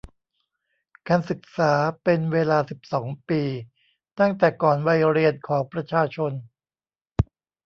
[1.07, 3.41] การศึกษาเป็นเวลาสิบสองปี
[4.19, 6.31] ตั้งแต่ก่อนวัยเรียนของประชาชน